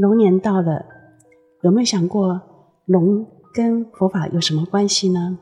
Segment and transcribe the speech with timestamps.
[0.00, 0.86] 龙年到了，
[1.62, 2.40] 有没有想过
[2.84, 5.36] 龙跟佛法有什么关系呢？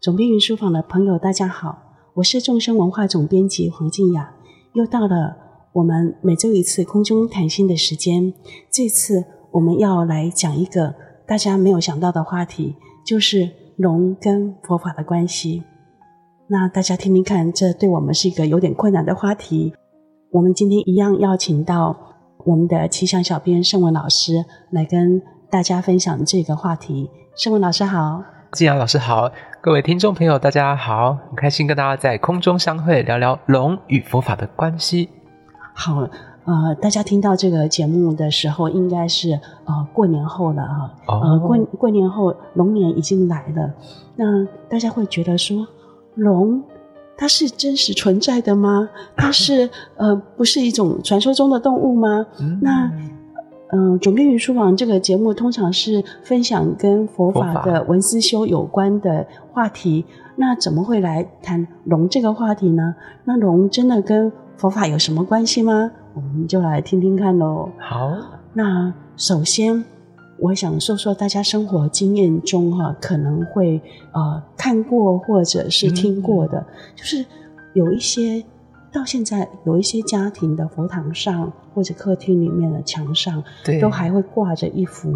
[0.00, 1.76] 总编云书房的朋友，大家好，
[2.14, 4.34] 我是众生文化总编辑黄静雅，
[4.72, 5.36] 又到了
[5.74, 8.32] 我们每周一次空中谈心的时间。
[8.70, 10.94] 这次我们要来讲一个
[11.26, 12.74] 大家没有想到的话题，
[13.04, 15.62] 就是龙跟佛法的关系。
[16.46, 19.74] 那大家听听看，这对我们是一个有点困难的话题。
[20.30, 22.13] 我们今天一样邀请到
[22.44, 27.10] 我们的气象小编盛文老师来跟大家分享这个话题。
[27.34, 28.22] 盛文老师好，
[28.52, 29.30] 季阳老师好，
[29.60, 35.08] 各位听众朋友大家好，很开心跟大家在空中相会，聊聊龙与佛法的关系。
[35.72, 36.08] 好。
[36.46, 39.32] 呃，大家听到这个节目的时候，应该是
[39.64, 40.92] 呃过年后了啊。
[41.06, 43.72] 哦、呃，过过年后，龙年已经来了。
[44.14, 45.66] 那大家会觉得说，
[46.16, 46.62] 龙
[47.16, 48.88] 它是真实存在的吗？
[49.16, 52.26] 它是呃不是一种传说中的动物吗？
[52.40, 52.90] 嗯、那
[53.72, 60.04] 嗯、呃，总编云书房这个节目通常是分享跟佛法的文思修有关的话题。
[60.36, 62.96] 那怎么会来谈龙这个话题呢？
[63.24, 65.92] 那龙真的跟佛法有什么关系吗？
[66.14, 67.70] 我们就来听听看喽。
[67.78, 68.10] 好，
[68.52, 69.84] 那首先
[70.44, 73.80] 我想说说大家生活经验中哈，可能会
[74.12, 77.24] 呃看过或者是听过的，嗯、就是
[77.72, 78.44] 有一些
[78.92, 85.10] 到现在有一些家庭的佛堂上或者客厅里面的墙上，对都还会挂着一幅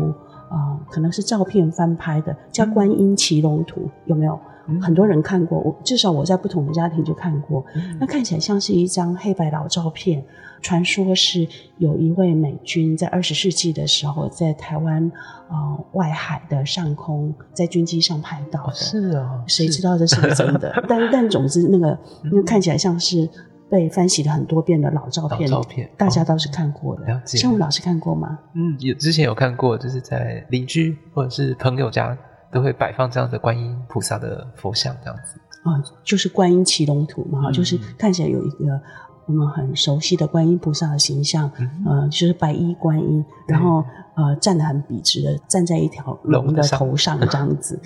[0.48, 4.38] 啊、呃，可能是照片翻拍的，叫《观音骑龙图》，嗯、有没有？
[4.82, 7.64] 很多人看过，我至少我在不同的家庭就看过。
[7.74, 10.22] 嗯、那看起来像是一张黑白老照片，
[10.60, 11.46] 传说是
[11.78, 15.10] 有一位美军在二十世纪的时候，在台湾
[15.48, 18.74] 呃外海的上空，在军机上拍到的。
[18.74, 20.70] 是啊，谁知道这是不是真的？
[20.86, 21.98] 但但总之，那个
[22.30, 23.28] 那看起来像是
[23.70, 25.48] 被翻洗了很多遍的老照片。
[25.48, 27.06] 照片，大家倒是看过的。
[27.06, 27.38] 了解。
[27.38, 28.38] 圣文老师看过吗？
[28.54, 32.16] 嗯，有之前有看过，就是在邻居或者是朋友家。
[32.50, 38.80] 都会摆放这样的观音菩萨的佛像，这样子啊，就是观音骑龙图嘛，嗯、就是看起来有一个
[39.26, 43.84] 我们很熟悉的观音菩萨的形象，嗯、呃，就是白衣观音，然后
[44.14, 47.78] 呃站得很笔直的站在一条龙的头上这样子。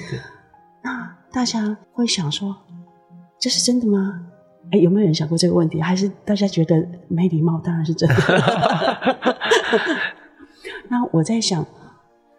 [0.83, 2.55] 那大家会想说，
[3.41, 4.21] 这是真的吗？
[4.71, 5.81] 哎，有没有人想过这个问题？
[5.81, 7.59] 还是大家觉得没礼貌？
[7.65, 8.17] 当然是真的。
[10.89, 11.67] 那我在想。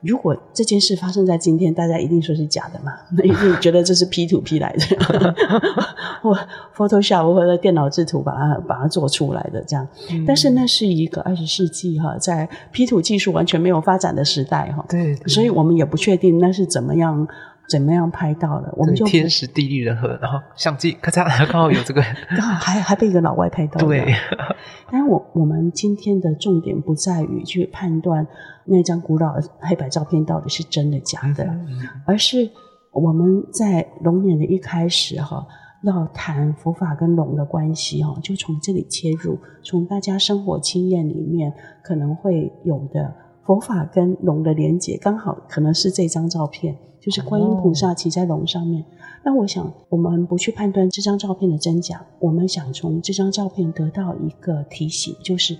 [0.04, 2.94] 如果这件事发生在今天，大家一定说是假的嘛？
[3.12, 5.36] 那一定觉得这是 P 图 P 来的，
[6.22, 6.38] 我
[6.76, 9.88] Photoshop 或者电脑制图把它把它做出来的这样。
[10.12, 14.86] 嗯、但是那是一个二十世纪哈，在 P 图技术完全没有发展的时代哈。
[14.90, 17.28] 对，对，所以我们也不确定那是怎么样。
[17.70, 18.74] 怎么样拍到的？
[18.78, 22.02] 我们就天时地利人和，然后相机咔嚓，刚好有这个，
[22.36, 23.80] 刚好还还被一个老外拍到。
[23.88, 24.14] 对，
[24.92, 28.28] 但是我我们今天的重点不在于去判断
[28.66, 32.50] 那张古老的黑白照片到底是真的假的，嗯嗯、而是
[32.92, 35.48] 我们在龙年的一开始哈，
[35.84, 43.14] 要谈佛法跟龙的关系哈，就从这里切入，从大家生活经验里面可能会有的
[43.46, 46.78] 佛法跟龙的连结，刚好可能是这张照片。
[47.04, 48.82] 就是观音菩萨骑在龙上面。
[48.82, 48.86] 哦、
[49.26, 55.58] 那我想，我们不去判断这张照片的真假，我们想从这张照片得到一个提醒，就是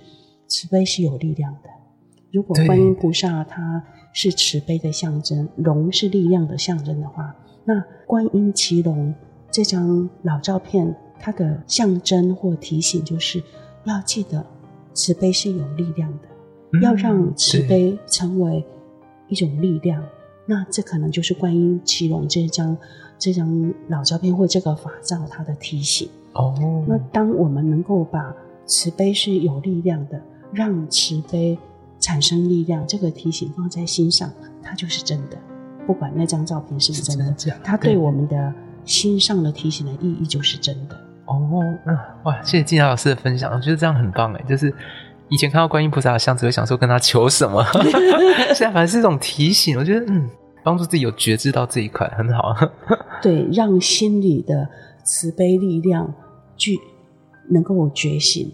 [0.48, 1.68] 慈悲是有力量的。
[2.32, 3.84] 如果观音菩萨它
[4.14, 9.14] 是慈悲的象征，龙是力量的象征的话，那观音骑龙
[9.50, 13.42] 这张老照片，它的象征或提醒就是
[13.84, 14.46] 要记得
[14.94, 16.28] 慈悲是有力量的，
[16.72, 18.64] 嗯、要让慈悲成为
[19.28, 20.02] 一种力量。
[20.46, 22.76] 那这可能就是观音骑龙这张
[23.18, 26.54] 这张老照片或这个法照它的提醒哦。
[26.86, 28.34] 那当我们能够把
[28.66, 30.20] 慈悲是有力量的，
[30.52, 31.58] 让慈悲
[31.98, 34.30] 产生力量，这个提醒放在心上，
[34.62, 35.38] 它就是真的。
[35.86, 38.52] 不管那张照片是不是真的，真的它对我们的
[38.84, 40.96] 心上的提醒的意义就是真的。
[41.26, 41.40] 哦，
[41.86, 44.74] 嗯，哇，谢谢静雅老师的分享，我觉得这样很棒哎，就是。
[45.30, 47.64] 以前看到观音菩萨的像，只会想说跟他求什么，
[48.54, 49.76] 现在反而是一种提醒。
[49.78, 50.28] 我觉得，嗯，
[50.62, 52.54] 帮助自己有觉知到这一块很好。
[53.22, 54.68] 对，让心里的
[55.02, 56.12] 慈悲力量
[56.56, 56.78] 具
[57.48, 58.52] 能够觉醒，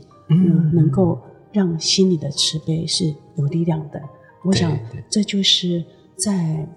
[0.72, 1.20] 能够
[1.52, 4.00] 让心里的慈悲是有力量的。
[4.44, 4.78] 我想，
[5.10, 5.84] 这就是
[6.16, 6.68] 在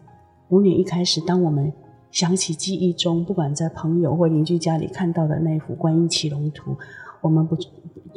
[0.49, 1.71] 五年一开始，当我们
[2.11, 6.75] 想起记忆中，不管在朋友或邻居家里看到的那幅观音骑龙图，
[7.21, 7.55] 我们不。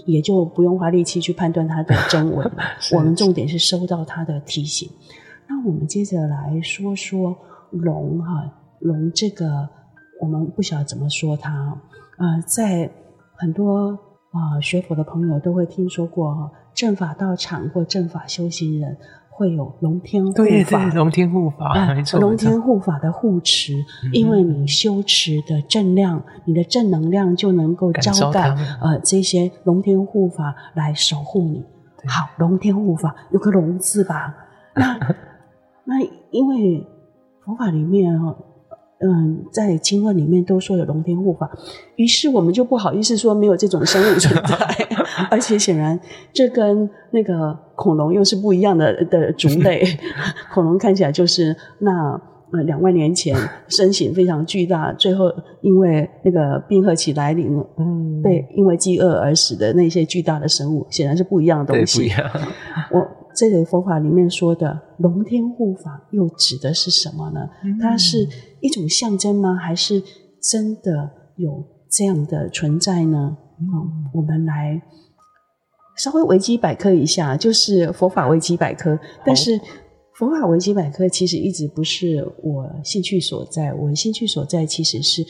[0.05, 2.53] 也就不用花力气去判断它的真伪了。
[2.95, 4.91] 我们重点是收到它的提醒。
[5.49, 7.37] 那我们接着来说说
[7.71, 9.69] 龙哈，龙这个
[10.21, 11.81] 我们不晓得怎么说它。
[12.19, 12.91] 呃，在
[13.37, 13.91] 很多
[14.31, 18.97] 啊、呃，学佛的朋友都会听说过，正法道场或正法修行人
[19.37, 23.75] 会有龙天护法，对对，龙天护法，呃、没错，龙天护法的护持，
[24.05, 31.63] 嗯、因为你修持的正量，你的正能量就能够招感呃这些龙天护法来守护你。
[32.09, 34.35] 好，龙天护法有个龙字吧？
[34.75, 34.99] 那
[35.85, 36.01] 那
[36.31, 36.87] 因为
[37.45, 38.35] 佛法里面哈。
[38.99, 41.51] 嗯，在经文里面都说有龙天护法，
[41.97, 44.57] 于是我们就不好意思说没有这种生物存在，
[45.31, 46.01] 而且显然
[46.33, 49.85] 这跟那个恐龙又是不一样的的族类。
[50.55, 52.19] 恐龙看起来就是那
[52.53, 53.37] 呃两万年前
[53.69, 57.49] 身形非常巨大，最后因为那个冰河期来临，
[57.79, 61.99] 嗯，被因为饥饿而死的那些巨大的生物，显然是不一样的东西。
[61.99, 62.31] 不一样。
[62.91, 67.47] 我这个佛法里面说的龙天护法又指的是什么呢？
[67.63, 68.27] 嗯、它是。
[68.67, 69.55] 一种象征吗？
[69.55, 70.03] 还是
[70.43, 73.39] 真的有这样的存在呢？
[73.61, 74.83] 嗯，我们来
[75.97, 78.99] 稍微维基百科一下，就是佛法维基百科。
[79.25, 79.61] 但是
[80.15, 85.25] 佛法维基百科其实一直不是我兴趣所在，我兴趣所在其实是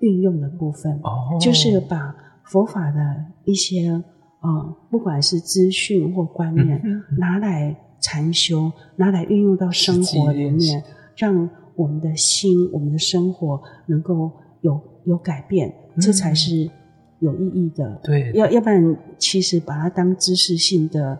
[0.00, 2.14] 运用的部分，哦，就是把
[2.44, 3.00] 佛法的
[3.44, 10.84] 一些嗯，不管是资讯或观念，嗯、拿来禅修，拿来运用到生活里面，
[11.16, 11.48] 让。
[11.76, 14.30] 我们的心，我们的生活能够
[14.60, 16.70] 有有改变，嗯，这才是
[17.18, 18.00] 有意义的。
[18.02, 21.18] 对，要要不然，其实把它当知识性的，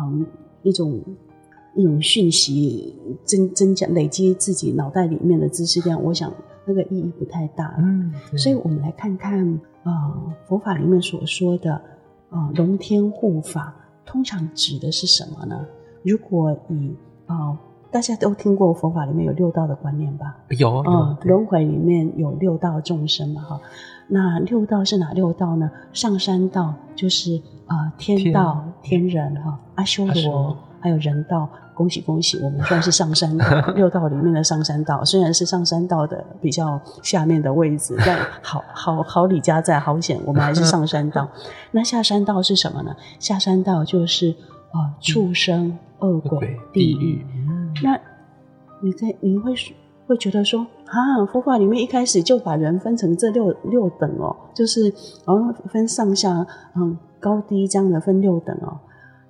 [0.00, 0.26] 嗯，
[0.62, 1.00] 一种
[1.74, 2.94] 一种讯息
[3.24, 6.32] 增增加累积自己脑袋里面的知识量，我想
[6.64, 7.74] 那个意义不太大。
[7.78, 9.92] 嗯，所以我们来看看，呃，
[10.46, 11.80] 佛法里面所说的，
[12.30, 13.74] 呃，龙天护法，
[14.04, 15.66] 通常指的是什么呢？
[16.02, 16.94] 如果以
[17.26, 17.36] 啊。
[17.36, 17.58] 呃
[17.96, 20.36] 大家都听过佛法里面有六道的观念吧？
[20.50, 23.58] 有，啊嗯，轮回里面有六道众生嘛，哈。
[24.06, 25.70] 那六道是哪六道呢？
[25.94, 31.48] 上三道就是呃天道、天，天人哈，阿修罗，还有人道。
[31.72, 41.26] 恭喜恭喜，我们算是上山道， 六道里面的上山道，虽然是上山道的比较下面的位置， 但好好好李家在，好险，我们还是上山道。
[41.72, 42.94] 那下山道是什么呢？
[43.18, 44.34] 下山道就是
[44.72, 47.24] 呃畜生、恶鬼、地狱。
[47.82, 48.00] 那
[48.82, 49.54] 你在你会
[50.06, 54.92] 会觉得说啊，佛法里面一开始就把人分成这六六等哦，就是
[55.26, 56.46] 然后分上下
[56.76, 58.78] 嗯高低这样的分六等哦。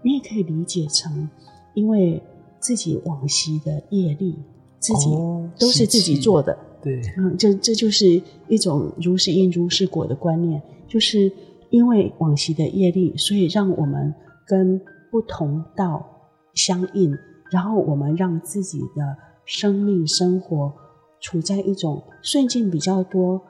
[0.03, 1.29] 你也可以理解成，
[1.75, 2.23] 因为
[2.61, 4.39] 自己往昔的业力，
[4.79, 5.11] 自己
[5.59, 11.33] 都是自己做的，哦、对，嗯，这这就是一种如是因如是果的观念，就是
[11.71, 14.15] 因为往昔的业力，所以让我们
[14.47, 16.07] 跟不同道
[16.55, 17.17] 相应。
[17.51, 20.73] 然后我们让自己的生命生活
[21.21, 23.41] 处在一种顺境比较多、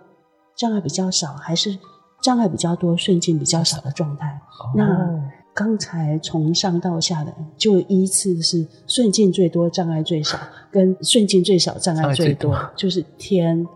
[0.55, 1.79] 障碍比较少，还是
[2.21, 4.29] 障碍比较多、顺境比较少的状态？
[4.29, 10.39] 哦、那刚才从上到下的就依次是顺境最多、障碍最少，
[10.71, 13.67] 跟顺境最少、障碍最多，最多就是天、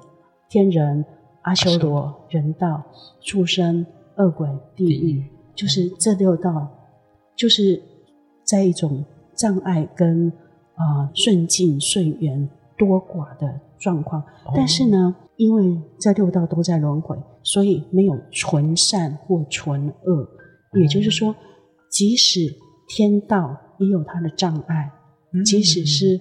[0.50, 1.02] 天人、
[1.42, 2.82] 阿修罗、人道、
[3.22, 4.46] 畜生、恶鬼、
[4.76, 5.24] 地狱
[5.54, 6.68] 就是这六道，
[7.34, 7.82] 就是
[8.44, 9.02] 在一种。
[9.40, 10.28] 障碍跟
[10.74, 12.46] 啊、呃、顺境顺缘
[12.76, 20.28] 多寡的状况，哦、但是呢，因为这六道都在轮回，所以没有纯善或纯恶。
[20.74, 21.34] 也就是说，
[21.90, 22.54] 即使
[22.86, 24.92] 天道也有它的障碍，
[25.32, 26.20] 嗯、即使是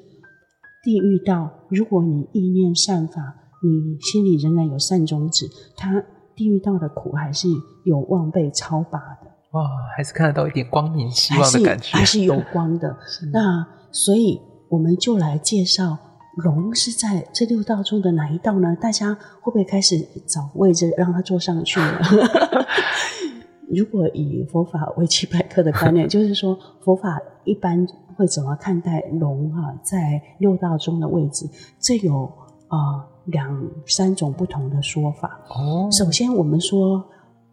[0.82, 5.46] 地狱道，如果你意念善法，你心里仍然有善种子，
[5.76, 6.02] 它
[6.36, 7.50] 地狱道的苦还是
[7.84, 9.29] 有望被超拔的。
[9.52, 12.96] 哇，还是看得到一点光明希望的感觉，还是，有光的。
[13.34, 14.40] 那所以
[14.70, 15.98] 我们就来介绍
[16.36, 18.78] 龙是在这六道中的哪一道呢？
[18.80, 22.00] 大家会不会开始找位置让它坐上去呢？
[23.76, 31.50] 如果以佛法维基百科的观念，就是说佛法一般会怎么看待龙哈、啊、在六道中的位置？
[31.80, 32.26] 这有
[32.68, 35.40] 啊、呃、两三种不同的说法。
[35.50, 37.04] 哦，首先我们说。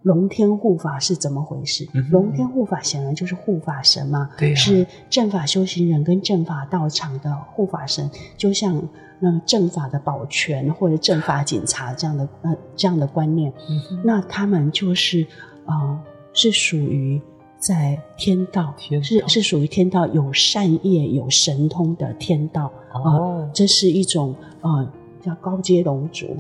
[0.07, 1.85] 龙天护法是怎么回事？
[1.93, 8.81] 嗯、龙天护法显然就是护法神嘛，对啊、是正法修行人跟正法道场的护法神，就像
[9.19, 13.53] 那正法的保全或者正法警察这样的呃这样的观念。
[13.69, 15.27] 嗯、那他们就是
[15.65, 16.01] 呃
[16.33, 17.21] 是属于
[17.59, 18.73] 在天道，
[19.03, 24.89] 是是属于天道有善业有神通的天道啊、哦呃，这是一种呃
[25.21, 26.37] 叫高阶龙族。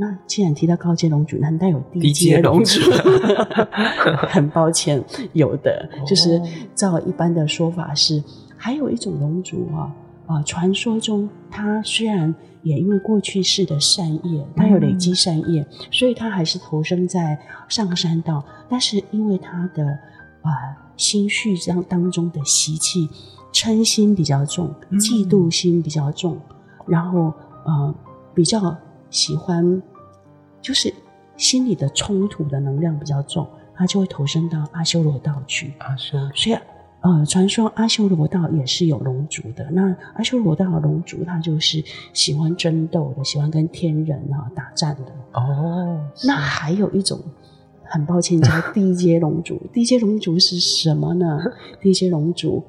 [0.00, 2.80] 那既然提到高阶龙族，难道有低阶龙族？
[4.30, 6.40] 很抱歉，有的，就是
[6.74, 8.22] 照一般的说法是，
[8.56, 9.92] 还有一种龙族啊，
[10.26, 17.36] 啊，传说中他虽然也因为过去世的善业，他有累积善业，嗯、所以他还是投生在
[17.68, 18.44] 上山道。
[18.68, 19.84] 但是因为他的
[20.42, 20.50] 啊
[20.96, 23.08] 心绪当当中的习气，
[23.52, 26.54] 嗔心比较重，嫉妒心比较重，嗯、
[26.86, 27.32] 然后
[27.64, 27.94] 呃
[28.32, 28.76] 比较
[29.10, 29.82] 喜欢，
[30.60, 30.92] 就是
[31.36, 35.72] 心里的冲突的能量比较重，他就会投身到阿修罗道去。
[35.78, 36.56] 阿修罗，所以。
[37.00, 39.70] 呃，传说阿修罗道也是有龙族的。
[39.70, 41.80] 那阿修罗道的龙族，他就是
[42.12, 45.12] 喜欢争斗的，喜欢跟天人啊打战的。
[45.40, 47.20] 哦，那还有一种，
[47.84, 49.62] 很抱歉叫低阶龙族。
[49.72, 51.38] 低阶龙族是什么呢？
[51.80, 52.64] 低阶龙族，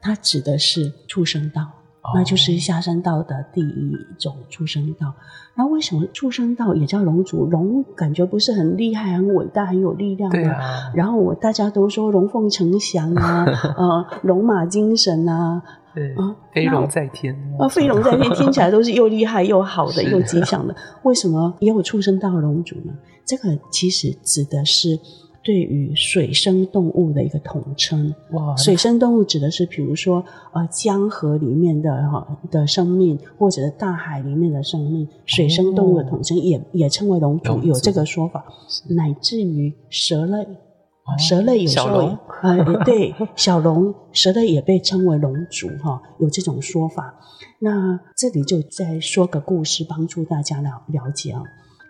[0.00, 1.68] 它指的是畜生道。
[2.14, 5.12] 那就是下山道的第一种畜生道。
[5.54, 7.46] 那为什么畜生道也叫龙族？
[7.46, 10.32] 龙感觉不是很厉害、很伟大、很有力量吗？
[10.32, 10.92] 对啊。
[10.94, 13.44] 然后我大家都说龙凤呈祥啊，
[13.76, 15.62] 呃，龙马精神啊，
[15.94, 20.74] 对啊，飞龙在天啊，飞龙在天听起来都是又厉害又好的又吉祥的。
[21.02, 22.92] 为什么也有畜生道的龙族呢？
[23.24, 24.98] 这个其实指的是。
[25.42, 28.54] 对于水生动物的一个统称，哇！
[28.56, 38.44] 水生动物指的是，比如说，呃，江河里面的哈的生命，或者是大海里面的生命，水生动物的统称也、哦、也称为龙族，有这个说法。
[38.90, 47.14] 乃至于蛇类，哦、蛇类有时候，啊、呃， 对，小龙、蛇类也被称为龙族，哈，有这种说法。
[47.60, 51.42] 那这里就再说个故事，帮助大家了了解啊。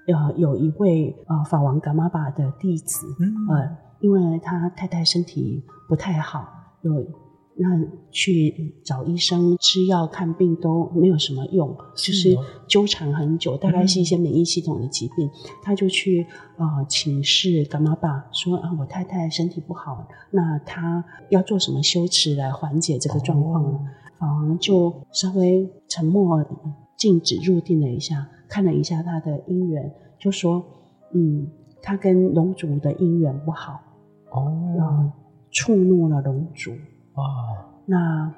[0.09, 6.49] 呃，有一位呃法王噶玛巴的弟子，嗯、呃，因为他太太身体不太好，
[6.83, 6.93] 有
[7.61, 7.67] 那
[8.11, 12.37] 去找医生吃药看病都没有什么用，就是
[12.67, 15.31] 纠缠很久，大概是一些免疫系统的疾病，嗯、
[15.63, 23.79] 他就去呃请示噶玛巴说啊，我太太身体不好，那他要做什么修持来缓解这个状况呢？
[24.19, 26.45] 法王、哦、就稍微沉默，
[26.99, 28.29] 静止入定了一下。
[28.51, 30.65] 看了一下他的姻缘，就说
[31.13, 31.47] ：“嗯，
[31.83, 33.79] 他跟龙族的姻缘不好
[34.31, 35.13] 哦，
[35.51, 36.71] 触怒了龙族
[37.13, 37.25] 哇。
[37.85, 38.33] 那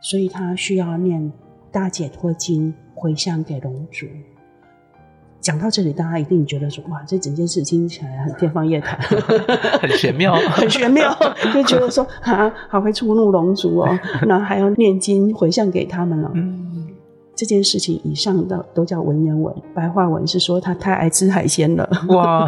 [0.00, 1.32] 所以他需要念
[1.72, 4.06] 大解脱经回向给龙族。
[5.40, 8.96] 讲到这里，大家一定觉得说：哇，这整件事听起来很天方夜谭，
[9.82, 11.12] 很玄妙， 很玄妙，
[11.52, 16.30] 就觉得说啊，好会触怒龙族哦，那还要念经回向给他们了。
[16.36, 16.72] 嗯。”
[17.36, 21.86] 这件事情以上的都叫文言文，白话文是说他太爱吃海鲜了。
[22.08, 22.46] 哇，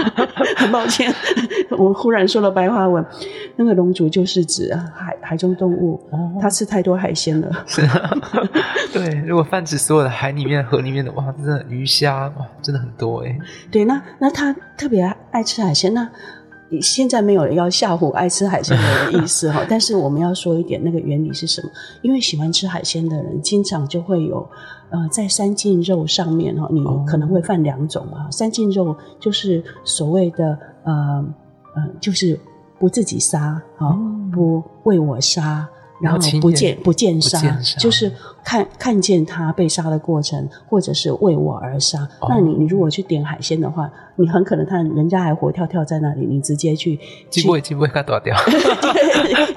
[0.56, 1.10] 很抱歉，
[1.78, 3.04] 我忽然说了白话文。
[3.56, 5.98] 那个龙族就是指海海中动物，
[6.38, 7.50] 他吃太多海鲜了。
[7.66, 8.10] 是啊，
[8.92, 13.38] 对，如果泛指所有的海里面、河里面的，哇，真的鱼虾哇，真的很多哎。
[13.70, 16.06] 对，那那他特别爱吃海鲜那。
[16.82, 21.68] 现在没有人要吓唬爱吃海鲜的人的意思哈， 但是我们要说一点，那个原理是什么？
[22.02, 24.48] 因为喜欢吃海鲜的人，经常就会有，
[24.90, 28.30] 呃，在三净肉上面哈，你可能会犯两种啊。
[28.30, 31.24] 三净肉就是所谓的呃
[31.74, 32.38] 呃，就是
[32.78, 33.96] 不自己杀啊，
[34.32, 35.68] 不为我杀。
[36.00, 37.40] 然后不见不见杀，
[37.78, 38.12] 就是
[38.44, 42.00] 看看见他被杀的过程，或者是为我而杀。
[42.20, 46.98] 哦、那你你如果去点海鲜的话，你很可能看人家还活跳跳在那里，你直接去，
[47.30, 48.36] 机会机会给他躲掉，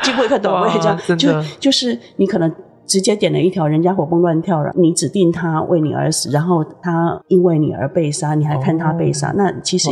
[0.04, 2.54] 机会给他剁掉， 就就是你可能。
[2.90, 9.92] 直接点了一条，人家活蹦乱跳了，你指定他为你而死，然后他因为你而被杀，你还看他被杀，哦、那其实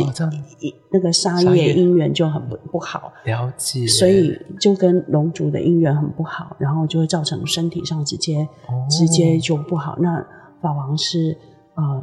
[0.90, 3.12] 那个杀业姻缘就很不不好。
[3.24, 3.86] 了解。
[3.86, 9.96] 所以就跟龙族的姻缘很不好，然后就会造成身体上直接、哦、直接就不好。
[10.00, 10.20] 那
[10.60, 11.38] 法王是
[11.76, 12.02] 呃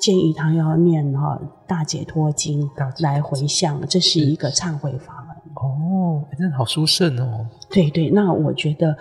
[0.00, 2.66] 建议他要念哈大解脱经
[3.00, 5.36] 来回向，这是一个忏悔法门。
[5.56, 7.46] 哦，真的好殊胜哦。
[7.68, 8.96] 对对，那我觉得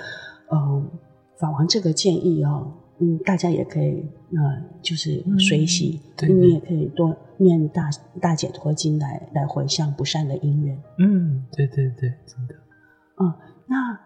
[0.51, 0.59] 嗯。
[0.59, 0.83] 呃
[1.39, 4.05] 法王这个建议哦，嗯，大家也可以，
[4.35, 7.89] 呃，就是随喜，嗯、对对，你也可以多念大
[8.21, 10.77] 大解脱经来来回向不善的因缘。
[10.97, 12.55] 嗯，对对对，真的。
[13.21, 13.33] 嗯，
[13.67, 13.97] 那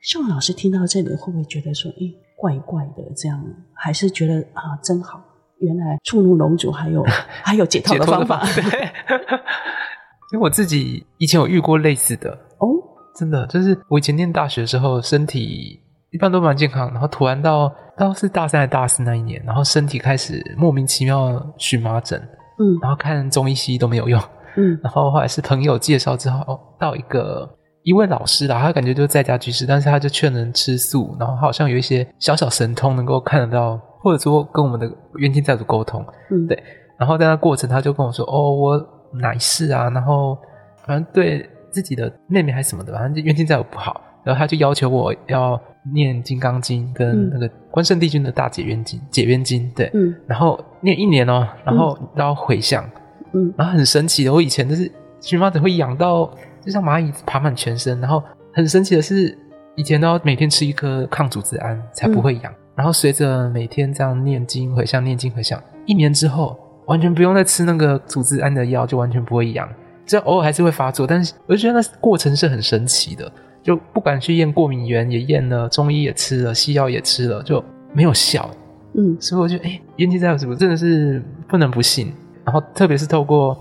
[0.00, 3.44] 秀文老师听到这里会不会觉得说，诶，怪怪的这样？
[3.74, 5.20] 还是觉得啊，真好，
[5.58, 7.02] 原来触怒龙族还有
[7.42, 8.44] 还有解套的方法。
[8.54, 8.62] 对，
[10.32, 12.68] 因为我自己以前有遇过类似的哦，
[13.16, 15.80] 真的，就是我以前念大学的时候，身体。
[16.10, 22.18] 一般都蛮健康，然后突然到到是大三还是大四那一年，然后身体开始莫名其妙荨麻疹，
[22.58, 24.18] 嗯，然后看中医西医都没有用，
[24.56, 27.48] 嗯，然后后来是朋友介绍之后，到一个
[27.82, 36.62] 一位老师啦，他感觉就是在家居士，但是他就劝人吃素，然后好像有一些小小神通能够看得到，或者说跟我们的冤亲债主沟通，嗯，对，
[36.98, 40.38] 然后在那过程他就跟我说，哦，我奶事啊，然后
[40.86, 44.00] 反正对自己的妹妹还是什么的，反正就冤亲债主不好。
[44.24, 45.58] 然后他就要求我要
[45.92, 52.88] 念《金刚经》跟那个关圣帝君的大解冤经、解冤经，对，嗯，然后念一年哦，然后都要回向，
[53.32, 56.26] 嗯，然后很神奇的，我以前就是荨麻疹会痒到，
[56.64, 59.36] 就像蚂蚁爬满全身，然后很神奇的是，
[59.76, 69.68] 以前都要每天吃一颗抗组织胺才不会痒，嗯、然后随着每天这样念经回向、念经回向，一年之后完全不用再吃那个组织胺的药，就完全不会痒。
[70.06, 73.30] 这偶尔还是会发作，但是我就觉得那过程是很神奇的。
[73.68, 78.48] 就不敢去验过敏原，也验了，中医也吃了，西药也吃了，就没有效。
[78.94, 82.10] 嗯，所以我觉得，哎，冤亲债主是不是真的是不能不信？
[82.46, 83.54] 然后特别是透过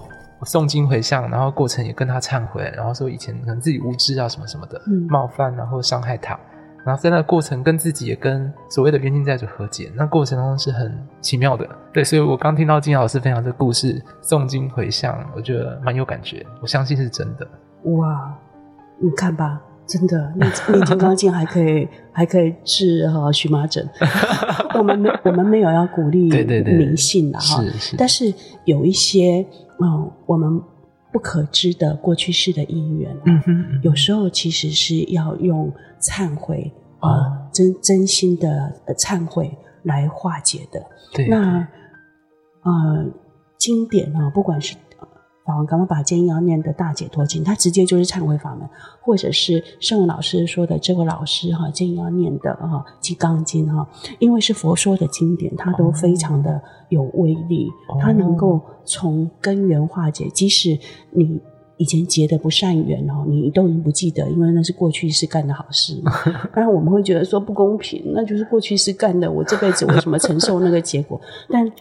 [0.43, 6.39] 诵经回向，然后过程也跟他忏悔，然后说以前可能自己无知啊什么什么的，嗯、冒犯然后伤害他。
[6.85, 11.67] 然后在那个过程，跟自己也跟所谓的冤亲债主和解，那过程当中是很奇妙的。
[11.91, 17.45] 对，所以我刚听到金老师分享这个故事，诵经回向，我觉得蛮有感觉，我相信是真的。
[17.97, 18.33] 哇，
[18.99, 23.87] 你看吧，真的，念念金刚经还可以，还可以治哈荨麻疹。
[24.77, 27.63] 我们没，我们没有要鼓励迷信的哈。
[27.97, 28.33] 但是
[28.65, 29.45] 有一些
[29.79, 30.61] 嗯，我们
[31.11, 35.73] 不可知的过去式的因缘，嗯哼，嗯有时候其实是要用。
[35.99, 39.51] 忏悔啊、呃，真真心的忏悔
[39.81, 40.79] 来化解的。
[41.11, 41.67] 对，那
[42.61, 43.03] 呃，
[43.57, 44.75] 经典啊，不管是
[45.47, 48.67] 法王噶玛巴金要念的大解脱经，它直接就是忏悔法门；
[49.01, 53.87] 或者是圣文老师说的这位老师哈，建议要念的哈《金刚经》哈，
[54.19, 60.77] 因为是佛说的经典，它都非常的有威力，哦、它能够从根源化解，即使
[61.11, 61.39] 你。
[61.79, 66.01] 以前结的不善缘哦，你都已经不记得，因为那是过去式干的好事。
[66.51, 71.21] 当然我们会觉得说不公平，那就是过去式干的，我这辈子为什么承受那个结果？
[71.51, 71.71] 但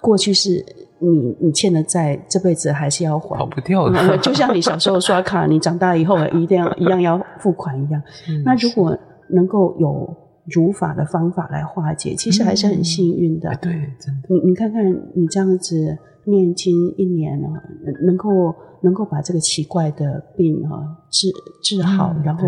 [0.00, 0.64] 过去是
[0.98, 3.98] 你你欠的债，这辈子还是要还，跑不掉的。
[3.98, 8.02] 嗯，就像你小时候刷卡，你长大以后一定要一样要付款一样。
[8.44, 8.96] 那如果
[9.30, 10.16] 能够有
[10.52, 13.50] 如法的方法来化解，其实还是很幸运的。
[13.50, 14.28] 嗯，对，真的。
[14.28, 14.84] 你你看看，
[15.14, 17.62] 你这样子念经一年啊，
[18.04, 18.54] 能够。
[18.82, 21.28] 能够把这个奇怪的病啊治
[21.64, 22.46] 治好，嗯、然后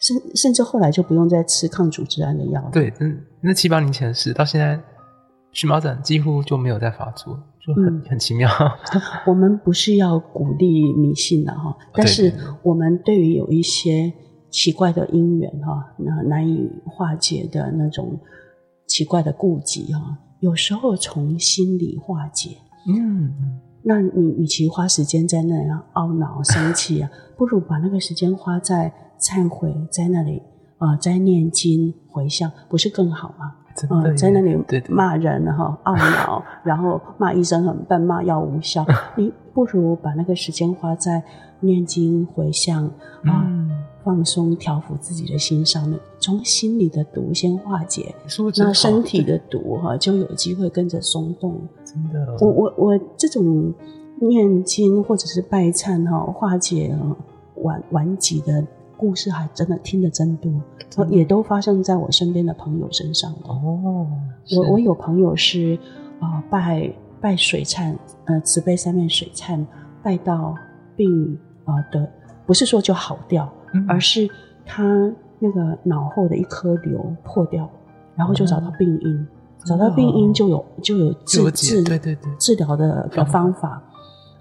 [0.00, 2.68] 甚甚至后来就不用再吃抗组织胺的药了。
[2.72, 4.78] 对，嗯，那七八年前的事，到现在
[5.52, 8.48] 荨麻疹几乎就没有再发作，就很、嗯、很奇妙。
[9.26, 12.32] 我们不是要鼓励迷信的哈， 但是
[12.62, 14.12] 我们对于有一些
[14.50, 18.18] 奇怪的因缘哈，那难以化解的那种
[18.86, 22.58] 奇怪的顾忌哈，有时候从心里化解，
[22.88, 23.60] 嗯。
[23.82, 30.42] 那你与其花时间在那样懊恼、生气啊，不如把那个时间花在忏悔，在那里
[30.76, 33.56] 啊、呃，在念经回向，不是更好吗？
[33.90, 34.56] 嗯、呃，在那里
[34.88, 38.84] 骂人哈，懊恼， 然后骂医生很笨，骂药无效，
[39.16, 41.22] 你不如把那个时间花在
[41.60, 43.44] 念经回向啊。
[43.46, 43.70] 嗯。
[44.02, 48.14] 放松、调伏自己的心上面，从心里的毒先化解，
[48.56, 51.60] 那身体的毒哈就有机会跟着松动。
[51.84, 53.74] 真的，我我我这种
[54.18, 56.96] 念经或者是拜忏哈化解
[57.56, 58.66] 顽顽疾的
[59.00, 60.52] 故事，还真的听得真多，
[60.90, 63.32] 真也都发生在我身边的朋友身上。
[63.44, 64.06] 哦，
[64.56, 65.78] 我我有朋友是
[66.20, 69.64] 啊、呃、拜拜水忏，呃慈悲三面水忏，
[70.02, 70.54] 拜到
[70.94, 72.08] 病啊的、呃，
[72.44, 73.50] 不是说就好掉。
[73.86, 74.28] 而是
[74.66, 74.82] 他
[75.38, 77.70] 那个脑后的一颗瘤破掉，
[78.16, 79.28] 然后就找到病因，嗯、
[79.64, 83.80] 找到病因就有就有治治对对对治疗的的方法。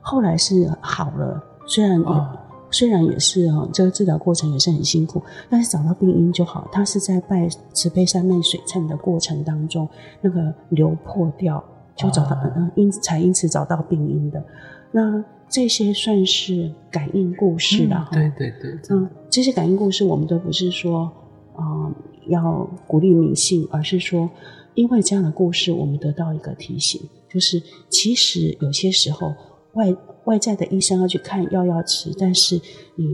[0.02, 2.28] 后来是好了，虽然也、哦、
[2.72, 6.68] 虽然也是哈，这个治疗过程也是很辛苦，但是找到病因就好。
[6.72, 9.88] 他是在拜慈悲三昧水忏的过程当中，
[10.22, 11.64] 那个瘤破掉，
[11.96, 14.44] 就找到嗯因才因此找到病因的。
[14.92, 18.32] 那这些算是感应故事了哈、嗯。
[18.38, 21.12] 对对对，嗯，这些感应故事我们都不是说，
[21.56, 21.92] 呃，
[22.28, 24.30] 要鼓励迷信，而是说，
[24.76, 29.34] 因为这样的故事，我们得到一个提醒，就是其实有些时候
[29.74, 29.92] 外
[30.30, 32.56] 外在的医生要去看药要吃，但是
[32.96, 33.14] 你，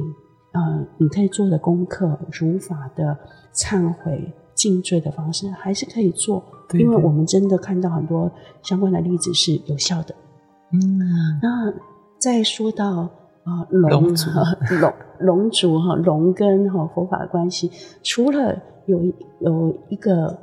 [0.51, 3.17] 呃，你可以做的功课，如法的
[3.55, 8.29] 忏悔、尽罪的方式，还是可以做，对对，因为我们真的看到很多
[8.61, 10.13] 相关的例子是有效的。
[10.71, 11.73] 嗯，那。
[12.17, 13.09] 再说到
[13.43, 14.41] 啊，龙哈
[14.81, 17.69] 龙 龙族哈龙跟哈佛法的关系，
[18.01, 18.99] 除了有
[19.41, 20.35] 有一个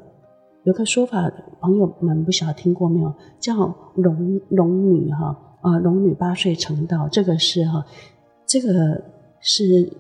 [0.63, 1.29] 有个说法，
[1.61, 3.13] 朋友们不晓得听过没有？
[3.41, 7.85] 叫龙龙女哈啊龙女八岁成道，这个是哈
[8.47, 9.03] 这个
[9.41, 9.91] 是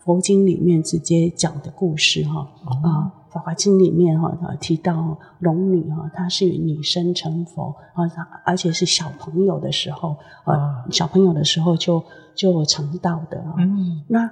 [0.00, 2.70] 佛经里面直接讲的故事哈啊。
[2.84, 8.04] 嗯《法华经》里面哈提到龙女哈，她是女生成佛啊，
[8.44, 12.04] 而且是小朋友的时候啊，小朋友的时候就
[12.34, 13.42] 就成道的。
[13.56, 14.30] 嗯，那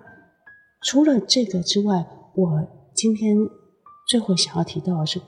[0.82, 3.38] 除了这个之外，我今天
[4.06, 5.18] 最后想要提到的是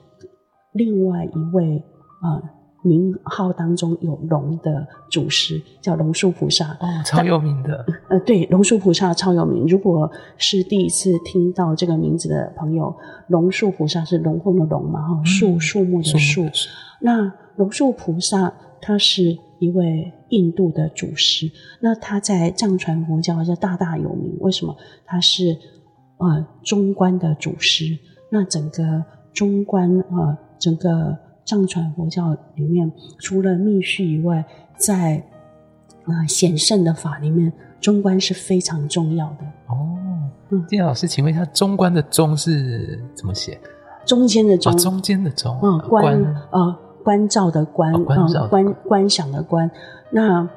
[0.73, 1.83] 另外一位
[2.21, 2.35] 啊。
[2.35, 2.49] 呃
[2.83, 7.85] 名号当中有龙的祖师叫龙树菩萨哦，超有名的。
[8.09, 9.65] 呃，对，龙树菩萨超有名。
[9.65, 12.93] 如果是第一次听到这个名字的朋友，
[13.27, 15.01] 龙树菩萨是龙凤的龙嘛？
[15.01, 16.45] 哈、嗯，树树木的树。
[16.99, 24.37] 那龙树菩萨他是一位印度的祖师，那他在藏传佛教是大大有名。
[24.41, 24.75] 为什么？
[25.05, 25.57] 他是
[26.17, 27.97] 呃中观的祖师。
[28.29, 31.17] 那整个中观呃整个。
[31.45, 34.45] 藏传佛教里面，除了密续以外，
[34.77, 35.21] 在
[36.05, 37.51] 啊显圣的法里面，
[37.81, 39.43] 中观是非常重要的。
[39.67, 39.97] 哦，
[40.49, 43.59] 嗯，金老师，请问一下，中观的“中”是怎么写？
[44.05, 45.59] 中间的“中”，哦、中间的“中”。
[45.61, 49.69] 嗯，观呃观照的观“观”，嗯，观观想的“观”。
[50.11, 50.47] 那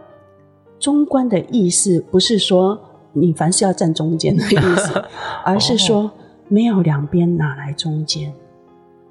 [0.79, 2.79] 中观的意思不是说
[3.13, 5.05] 你凡事要站中间的意思，
[5.45, 6.11] 而是说
[6.49, 8.33] 没有两边，哪来中间？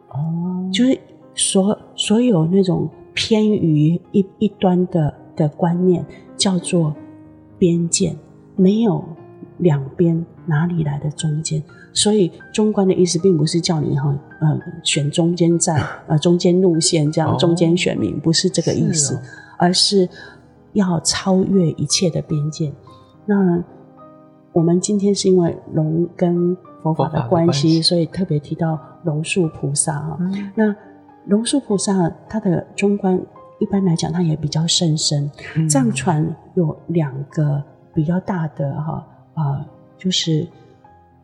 [0.10, 0.98] 哦，就是。
[1.36, 6.06] 所所有那种偏于一一端的的观念，
[6.38, 6.96] 叫做
[7.60, 8.16] 边界，
[8.56, 9.04] 没有
[9.58, 11.62] 两边，哪里来的中间？
[11.94, 19.20] 所以中观的意思，并不是叫你哈呃选中间站， 呃中间路线这样，中间选民不是这个意思，哦、
[19.58, 20.08] 而是
[20.74, 22.72] 要超越一切的边界。
[23.26, 23.64] 那
[24.54, 30.76] 我们今天是因为龙跟佛法的关系，关系所以特别提到龙树菩萨啊，嗯、那。
[31.28, 33.20] 龙树菩萨他的中观
[33.60, 35.30] 一般来讲，他也比较甚深。
[35.70, 39.66] 藏传有两个比较大的哈啊，
[39.98, 40.48] 就是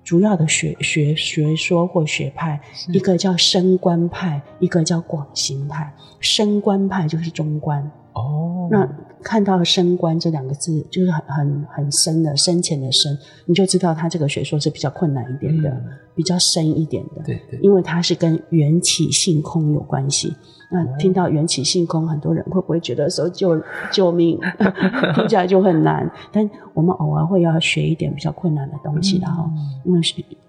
[0.04, 2.60] 主要的学学学说或学派，
[2.92, 5.94] 一个叫升观派，一个叫广行派。
[6.20, 7.92] 升观派就是中观。
[8.14, 8.88] 哦，那
[9.24, 15.84] 看到“深观”这两个字，就是很很很深的、深浅的深，你就知道他这个学说是比较困难一点的，嗯、
[16.16, 17.22] 比较深一点的。
[17.24, 20.36] 对对，因为它是跟缘起性空有关系。
[20.70, 24.40] 那听到缘起性空，很多人会不会觉得说救救命，
[25.16, 26.10] 听起来就很难？
[26.32, 29.50] 但我们偶尔会要学一点比较困难的东西，然后
[29.86, 30.00] 因为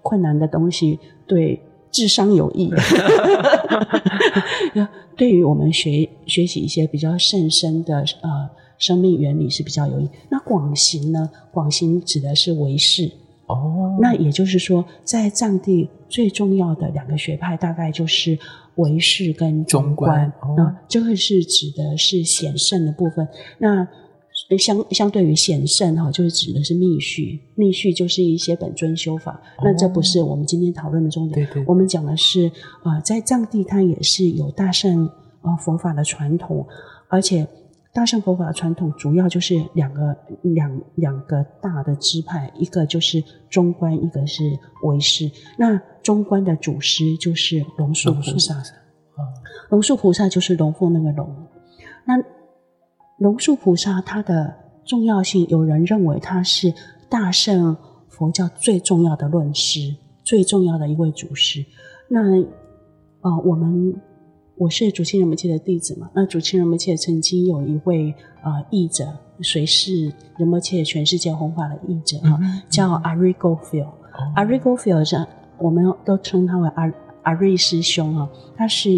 [0.01, 1.61] 困难的东西对。
[1.93, 2.73] 智商有益，
[5.15, 8.49] 对于我们学学习一些比较甚深的呃
[8.83, 10.09] 生命原理是比较有益。
[10.29, 11.29] 那广行呢？
[11.53, 13.09] 广行指的是唯识
[13.47, 13.97] 哦。
[14.01, 18.37] 那也就是说，在藏地最重要的两个学派，大概就是
[18.75, 20.27] 唯识跟中观。
[20.41, 23.25] 哦、那这个是指的是显圣的部分。
[23.57, 23.87] 那
[24.59, 29.31] 相相对于显圣哈，就是指的是密续，密续就是一些本尊修法。
[29.59, 31.47] 哦、那这不是我们今天讨论的重点。
[31.47, 32.51] 对对，我们讲的是
[32.83, 35.09] 啊、呃，在藏地它也是有大乘
[35.43, 36.67] 呃佛法的传统，
[37.07, 37.47] 而且
[37.93, 44.43] 大乘佛法的传统主要就是两个两两个大的支派，一个就是中观，一个是
[44.83, 45.29] 唯识。
[45.59, 49.21] 那中观的祖师就是龙树菩萨，啊
[49.69, 51.47] 龙树菩萨就是龙凤那个龙。
[52.05, 52.15] 那
[53.19, 56.73] 龙树菩萨他的重要性，有人认为他是
[57.09, 57.77] 大乘
[58.09, 61.63] 佛教最重要的论师，最重要的一位祖师。
[62.09, 62.41] 那
[63.21, 63.95] 呃，我们
[64.55, 66.09] 我是主清仁波切的弟子嘛。
[66.13, 68.13] 那主清仁波切曾经有一位
[68.43, 69.05] 呃译者，
[69.41, 73.87] 谁是仁波切全世界弘法的译者啊，嗯、叫阿瑞戈菲尔。
[74.35, 75.25] 阿瑞戈菲尔是，
[75.59, 78.29] 我们都称他为阿阿瑞师兄啊。
[78.55, 78.91] 他是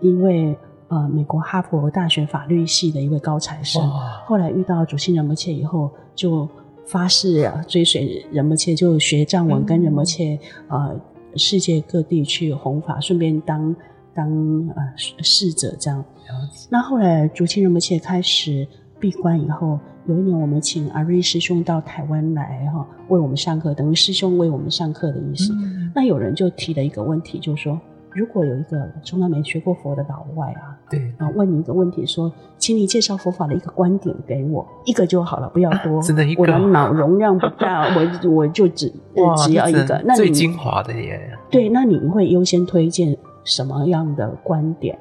[0.00, 0.56] 一位。
[0.88, 3.82] 呃，美国哈佛大学法律系的一位高材生，
[4.26, 6.46] 后来遇到主清仁波切以后，就
[6.86, 10.38] 发誓啊，追随仁波切，就学藏文，跟仁波切
[10.68, 10.94] 呃
[11.36, 13.74] 世界各地去弘法，顺便当
[14.14, 14.28] 当
[14.74, 16.04] 呃侍者这样。
[16.70, 18.66] 那后来竹清仁波切开始
[18.98, 25.52] 闭关以后，有一年我们请阿瑞师兄到台湾来哈，为我们上课，等于师兄为我们上课的意思。
[25.52, 27.80] 嗯、那有人就提了一个问题，就是说。
[28.16, 41.28] 如果有一个从来没学过佛的老外啊，对，啊，问你一个问题，说，请你介绍佛法的一个观点给我，一个就好了，不要多，真的一个，我的脑容量不大， 我我就只哇只要一个，那你最精华的耶。
[41.50, 44.98] 对，那你会优先推荐什么样的观点？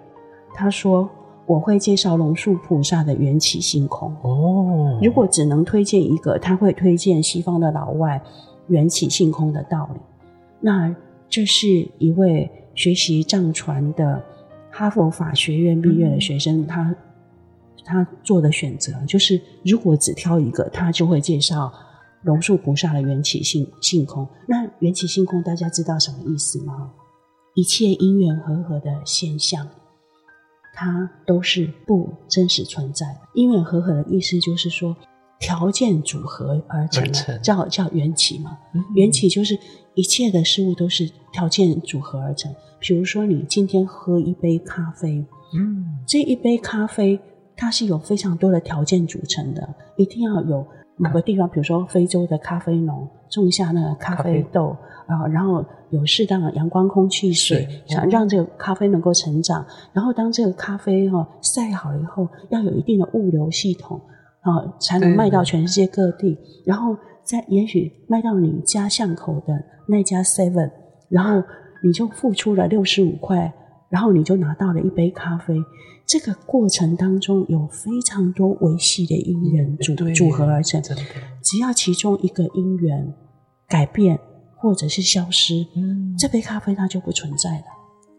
[0.54, 1.10] 他说，
[1.46, 4.16] 我会介绍龙树菩萨的缘起性空。
[4.22, 8.22] 哦，如果只能推荐一个，他会推荐西方的老外
[8.68, 10.00] 缘起性空的道理。
[10.60, 10.96] 那
[11.28, 12.52] 这是一位。
[12.76, 14.20] 学习藏传的
[14.72, 16.96] 哈佛法学院毕业的学生，嗯、他
[17.86, 21.72] 他做的选择就是，如果只挑一个，他就会介绍
[22.24, 24.28] 龙树菩萨的缘起性性空。
[24.48, 26.90] 那缘起性空，大家知道什么意思吗？
[27.56, 29.68] 一切因缘和合的现象，
[30.74, 33.18] 它都是不真实存在。
[33.34, 34.96] 因缘和合的意思就是说，
[35.40, 38.58] 条件组合而成，的叫叫缘起嘛。
[38.74, 39.58] 嗯、缘起就是
[39.94, 42.54] 一切的事物都是条件组合而成。
[42.80, 47.20] 比如说，你今天喝一杯咖啡，嗯，这一杯咖啡
[47.56, 54.76] 它是有非常多的条件组成的，一定要有某个地方，比如说非洲的咖啡农种下那个咖啡豆
[55.08, 59.66] 啊，然后有适当的阳光、空气、水，想让这个咖啡能够成长。
[59.92, 64.00] 然后当这个咖啡哈晒好了以后，要有一定的物流系统。
[64.42, 70.70] 啊，才能卖到全世界各地，然后再也许卖到你家巷口的那家 Seven，
[71.08, 71.42] 然后
[71.82, 73.54] 你就付出了六十五块，
[73.88, 75.56] 然后你就拿到了一杯咖啡。
[76.06, 80.82] 这个过程当中有非常多维系的因缘组组合而成，
[81.42, 83.14] 只要其中一个因缘
[83.68, 84.20] 改变
[84.56, 87.66] 或者是消失，嗯，这杯咖啡它就不存在了。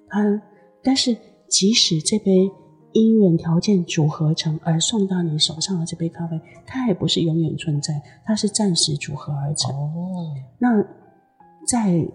[0.08, 0.42] 它，
[0.82, 1.16] 但是
[1.48, 2.50] 即使这杯。
[2.96, 9.74] 因缘条件组合成而送到你手上的这杯咖啡，它也不是永远存在，它是暂时组合而成。
[9.74, 10.80] 哦，那
[11.66, 12.06] 在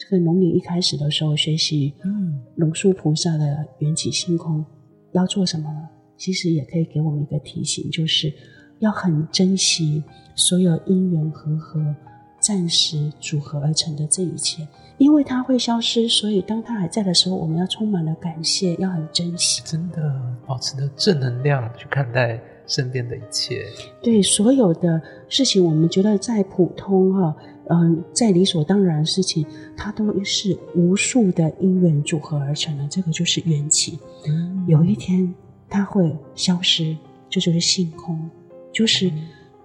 [0.00, 4.64] 这个农历一开始的时候，学习嗯龙树菩萨的缘起性空
[5.12, 5.88] 要做什么呢？
[6.16, 8.32] 其实也可以给我们一个提醒，就是
[8.78, 10.02] 要很珍惜
[10.34, 11.94] 所有因缘和合。
[12.40, 19.60] 暂时组合而成的这一切，因为它会消失，所以当它还在的时候，我们要充满了感谢，要很珍惜。
[19.62, 20.00] 真的，
[20.46, 23.66] 保持着正能量去看待身边的一切。
[24.02, 27.36] 对所有的事情，我们觉得再普通哈，
[27.70, 32.86] 嗯、呃，再理所当然的事情，它都是无数的因缘组合而成的。
[32.88, 33.98] 这个就是缘起。
[34.28, 35.34] 嗯，有一天
[35.68, 36.96] 它会消失，
[37.28, 38.30] 这就，就是性空，
[38.72, 39.10] 就是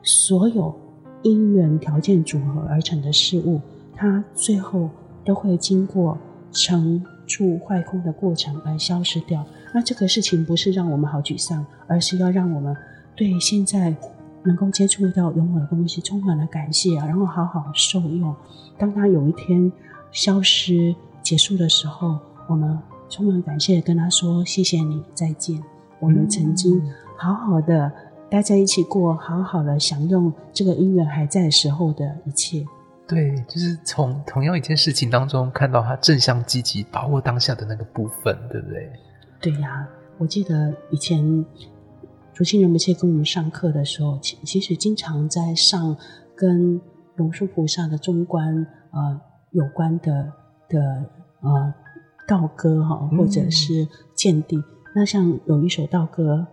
[0.02, 0.74] 所有。
[1.24, 3.60] 因缘条件组合而成的事物，
[3.96, 4.88] 它最后
[5.24, 6.16] 都会经过
[6.52, 9.44] 成住坏空的过程而消失掉。
[9.74, 12.78] 那这个事情不是让我们好沮丧，而是要让我们
[13.16, 13.96] 对现在
[14.46, 18.36] 能够接触到拥有的东西充满了感谢啊，然后好好受用。
[18.78, 19.72] 当他有一天
[20.12, 22.78] 消失结束的时候，我们
[23.10, 25.62] 充满感谢跟他说：“谢谢你，再见。
[26.00, 26.82] 我们曾经
[27.18, 27.92] 好好的。”
[28.28, 32.66] 待在一起过，好好的享用这个因缘还在的时候的一切。
[33.08, 38.92] 对，就是从同样一件事情当中看到他正向积极把握当下的那个部分，对不对？
[39.40, 41.46] 对呀、啊，我记得以前
[42.36, 45.96] 竹清仁波切跟我们上课的时候，其其实经常在上
[46.36, 46.82] 跟
[47.16, 49.22] 龙树菩萨的中观呃
[49.52, 50.34] 有关的
[50.68, 51.06] 的
[51.40, 51.74] 呃
[52.28, 54.58] 道歌哈，或者是见地。
[54.58, 54.64] 嗯、
[54.96, 56.46] 那像有一首道歌。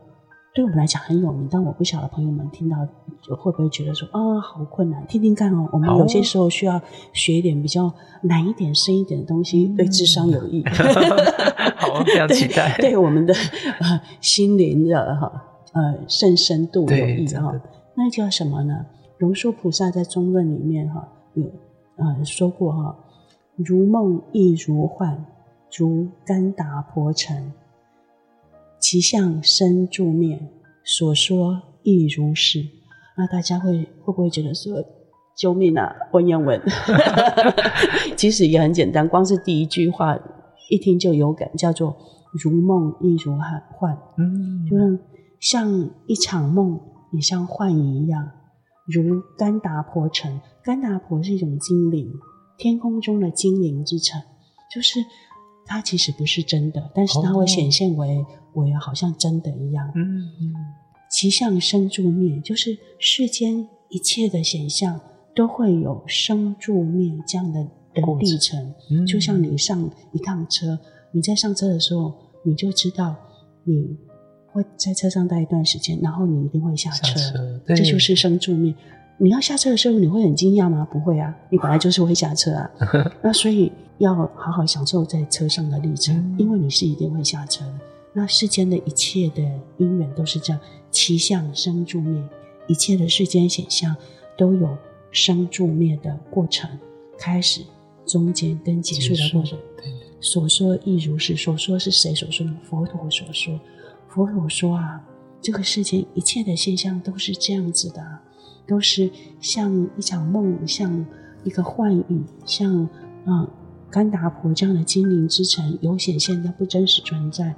[0.55, 2.77] 对我们来讲很有名，但我不晓得朋友们听到
[3.23, 5.67] 就会不会觉得说啊、哦，好困难，听听看哦。
[5.73, 6.79] 我们有些时候需要
[7.15, 7.91] 学一点比较
[8.25, 10.63] 难一点、深一点的东西，对智商有益。
[11.77, 12.77] 好，非常期待。
[12.77, 13.33] 对，对我们的
[13.81, 17.61] 呃心灵的哈呃甚深度有益哈。
[17.95, 18.87] 那叫什么呢？
[19.19, 21.45] 龙树菩萨在中论里面哈有
[21.97, 22.97] 呃说过哈，
[23.57, 25.25] 如梦亦如幻，
[25.77, 27.53] 如甘达婆城。
[28.81, 30.41] 其相生住灭，
[30.85, 32.67] 所说亦如是。
[33.17, 34.83] 那大家会会不会觉得说，
[35.37, 36.61] 救命啊，文言文？
[38.17, 40.19] 其实也很简单，光是第一句话
[40.69, 41.97] 一听就有感，叫做
[42.43, 43.39] 如梦亦如
[43.77, 43.97] 幻。
[44.17, 44.99] 嗯，就是
[45.43, 46.81] 像一场梦，
[47.13, 48.31] 也像幻影一样。
[48.87, 52.11] 如甘达婆城，甘达婆是一种精灵，
[52.57, 54.19] 天空中的精灵之城，
[54.75, 55.05] 就是。
[55.65, 59.89] 它其实不是真的，但是它会显现为为好像真的一样。
[59.95, 60.55] 嗯嗯，
[61.09, 65.01] 其象生住灭，就是世间一切的显象
[65.37, 67.63] 都会有生住灭这样的
[67.95, 68.75] 的历程。
[68.91, 70.77] 嗯，就像你上一趟车，
[71.13, 72.13] 你在上车的时候，
[72.45, 73.15] 你就知道
[73.63, 73.97] 你
[74.53, 77.07] 会在车上待一段时间，然后你一定会下车。
[77.07, 78.75] 下车，这就是生住灭。
[79.19, 80.87] 你要下车的时候，你会很惊讶吗？
[80.91, 82.71] 不会啊，你本来就是会下车啊。
[83.23, 87.75] 那所以要好好享受在车上的历程，嗯、因为你是一定会下车的。
[88.13, 89.43] 那世间的一切的
[89.79, 90.61] 因缘都是这样，
[90.91, 92.23] 其相生住灭，
[92.67, 93.95] 一切的世间显象
[94.37, 94.77] 都有
[95.13, 96.69] 生住灭的过程，
[97.17, 97.63] 开始、
[98.07, 99.57] 中间跟结束的过程。
[99.77, 99.87] 对，
[100.21, 102.55] 所说亦如是，所说是谁所说呢？
[102.65, 103.59] 佛陀所说。
[104.13, 105.03] 佛陀说啊，
[105.41, 108.05] 这个世间一切的现象都是这样子的。
[108.65, 111.05] 都是像一场梦，像
[111.45, 112.89] 一个幻影，像
[113.25, 113.49] 啊
[113.91, 117.55] 干达婆这样的精灵之城，有显现但不真实存在。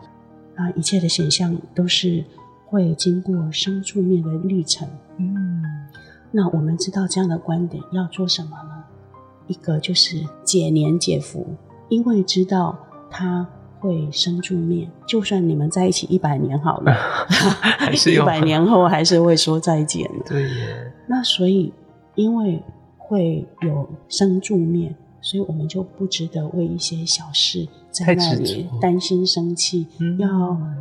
[0.55, 2.25] 啊，一切的显象都是
[2.67, 4.89] 会经过生住灭的历程。
[5.19, 5.63] 嗯，
[6.31, 8.85] 那我们知道这样的观点要做什么呢？
[9.49, 11.55] 一个就是解年解福，
[11.89, 12.79] 因为知道
[13.11, 13.47] 它
[13.85, 16.93] 会生住灭，就算你们在一起一百年好了，
[17.79, 20.11] 还是 一百年后还是会说再见。
[20.27, 20.91] 对耶。
[21.07, 21.71] 那所以，
[22.15, 22.63] 因为
[22.97, 29.87] 会有生住灭，所以我们就不值得为一些小事在那里担心生气，
[30.19, 30.29] 要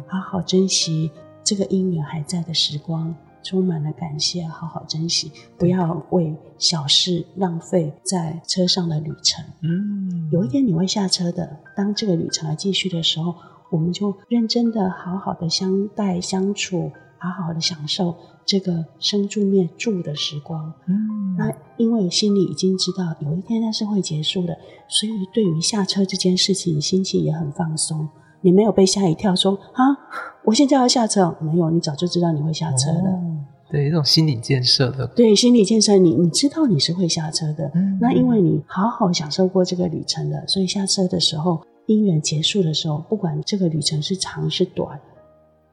[0.07, 1.11] 好好珍惜
[1.43, 3.13] 这个姻缘还在的时光。
[3.43, 9.43] 充满了感谢，好好珍惜，不要为小事浪费在车上的旅程。
[9.61, 11.57] 嗯，有一天你会下车的。
[11.75, 13.35] 当这个旅程还继续的时候，
[13.69, 20.73] 我们就认真的、好好的相待相处，好好的享受这个生住灭住的时光。
[20.87, 28.07] 嗯，那因为心里已经知道有一天它是会结束的，所以对于下车这件事情，心情也很放松。
[28.43, 29.81] 你没有被吓一跳，说啊，
[30.43, 31.35] 我现在要下车。
[31.39, 33.09] 没有，你早就知道你会下车了。
[33.09, 33.39] 哦、
[33.71, 35.07] 对，一种心理建设的。
[35.07, 37.71] 对，心理建设，你你知道你是会下车的。
[37.73, 37.97] 嗯。
[38.01, 44.99] 那因为你好好享受过这个旅程了，所以下车的时候，姻缘结束的时候，不管这个旅程是长是短，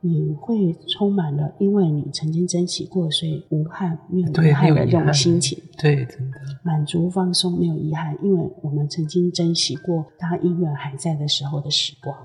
[0.03, 5.59] 你会充满了，因为你曾经珍惜过，所以无憾，没有遗憾的这种心情。
[5.79, 6.39] 对，真的。
[6.63, 12.17] 满足放松，没有遗憾，因为我们曾经珍惜过，当因缘还在的时候的时光。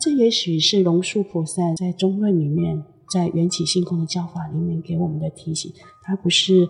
[0.00, 5.70] 这也许是龙树菩萨在中论里面，在缘起性空的教法里面给我们的提醒。
[6.02, 6.66] 他不是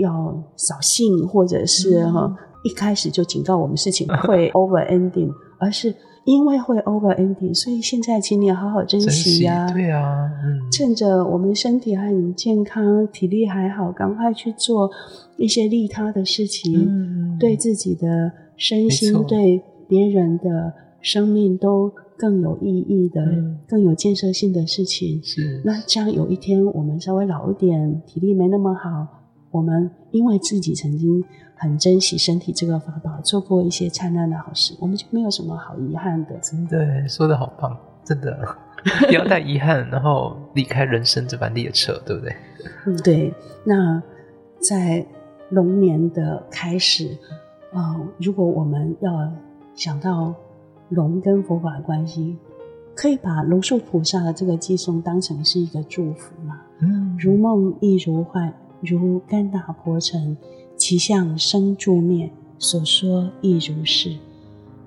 [0.00, 9.70] 要扫兴，或者是哈一开始就警告我们事情会 over ending，而是因为会 over ending，所以现在请你好好珍惜呀。
[9.72, 14.90] 对啊，嗯，趁着我们身体还很健康，体力还好，赶快去做
[15.36, 21.92] 一些利他的事情，嗯，对自己的身心，对别人的生命都。
[22.14, 25.60] 更有意义的、嗯、更有建设性的事情是。
[25.64, 29.21] 那这样有一天我们稍微老一点，体力没那么好，
[29.52, 31.22] 我们因为自己曾经
[31.54, 36.36] 很珍惜身体这个法宝，做过一些灿烂的好事，我们就没有什么好遗憾的。
[36.38, 38.36] 真的说的好棒，真的
[39.06, 42.34] 不要带遗憾，然后离开人生这班列车，对不对？
[42.86, 43.32] 嗯，对。
[43.62, 44.02] 那
[44.58, 45.06] 在
[45.50, 47.16] 龙年的开始，
[47.72, 49.32] 啊、呃，如果我们要
[49.76, 50.34] 想到。
[50.88, 52.36] 龙跟佛法的关系，
[52.94, 56.60] 可以把龙树菩萨的这个寄送当成是一个祝福嘛？
[56.80, 60.36] 嗯，如梦亦如幻，如干打婆城，
[60.76, 64.16] 其相生住灭，所说亦如是。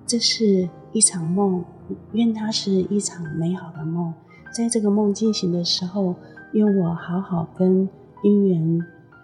[0.06, 1.64] 这是一场梦，
[2.12, 4.14] 愿它是一场美好的梦。
[4.54, 6.16] 在这个梦进行的时候，
[6.54, 7.90] 愿我好好跟
[8.24, 8.80] 因缘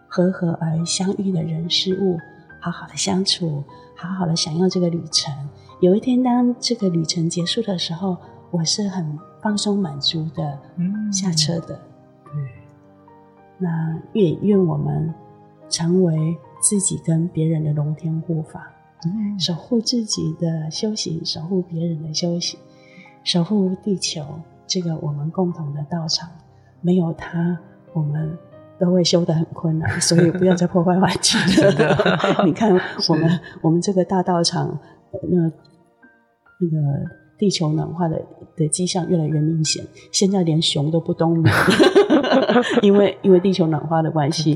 [0.07, 2.17] 和合而相遇的人事物，
[2.59, 3.63] 好好的相处，
[3.95, 5.33] 好好的享用这个旅程。
[5.79, 8.17] 有一天，当这个旅程结束的时候，
[8.51, 10.59] 我是很放松、满足的
[11.11, 11.79] 下车的。
[13.61, 15.13] 那愿愿我们
[15.69, 18.71] 成为自己跟别人的龙天护法，
[19.05, 22.59] 嗯，守护自己的修行，守护别人的修行，
[23.23, 24.25] 守护地球
[24.65, 26.29] 这个我们共同的道场。
[26.81, 27.57] 没有它，
[27.93, 28.37] 我们
[28.79, 31.97] 都会修得很困难，所以不要再破坏环境了。
[32.45, 32.73] 你看，
[33.09, 34.79] 我们我们这个大道场，
[35.29, 35.51] 那。
[36.63, 36.77] 那个
[37.41, 38.21] 地球暖化的
[38.55, 41.51] 的迹象越来越明显，现在连熊都不冬眠，
[42.83, 44.55] 因为因为地球暖化的关系，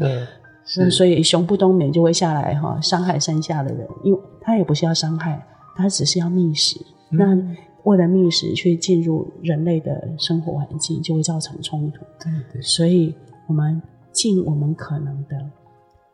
[0.78, 5.44] 嗯，所以熊不冬眠就会下来哈，伤害山下的人，因为它也不是要伤害，
[5.76, 6.80] 它只是要觅食。
[7.10, 12.06] 嗯、那为了觅食去进入人类的生活环境，就会造成冲突。
[12.22, 13.16] 对对，所以
[13.48, 15.36] 我们尽我们可能的，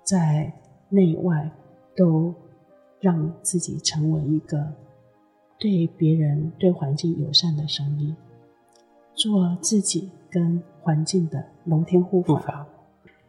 [0.06, 0.54] 在
[0.88, 1.52] 内外
[1.98, 2.34] 都
[3.02, 4.66] 让自己成为一个。
[5.62, 8.16] 对别人、对环境友善的生意，
[9.14, 12.66] 做自己跟环境的龙天护法。